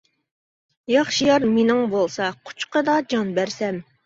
ياخشى 0.91 1.27
يار 1.27 1.45
مېنىڭ 1.57 1.83
بولسا، 1.93 2.31
قۇچىقىدا 2.49 2.97
جان 3.15 3.33
بەرسەم. 3.39 3.81